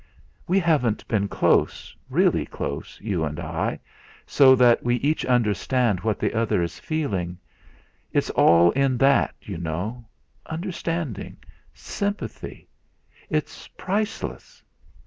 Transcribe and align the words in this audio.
We 0.47 0.57
haven't 0.59 1.07
been 1.07 1.27
close 1.27 1.95
really 2.09 2.47
close, 2.47 2.99
you 3.01 3.23
and 3.23 3.39
I, 3.39 3.79
so 4.25 4.55
that 4.55 4.81
we 4.81 4.95
each 4.95 5.23
understand 5.27 5.99
what 5.99 6.17
the 6.17 6.33
other 6.33 6.63
is 6.63 6.79
feeling. 6.79 7.37
It's 8.11 8.31
all 8.31 8.71
in 8.71 8.97
that, 8.97 9.35
you 9.43 9.59
know; 9.59 10.05
understanding 10.47 11.37
sympathy 11.75 12.67
it's 13.29 13.67
priceless. 13.77 14.63